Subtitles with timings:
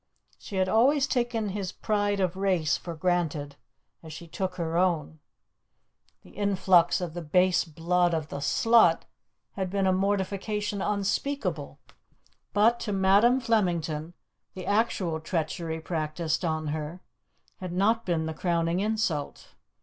[0.39, 3.55] She had always taken his pride of race for granted,
[4.01, 5.19] as she took her own.
[6.23, 9.03] The influx of the base blood of the "slut"
[9.51, 11.77] had been a mortification unspeakable,
[12.51, 14.15] but to Madam Flemington,
[14.55, 17.01] the actual treachery practised on her
[17.57, 19.49] had not been the crowning insult.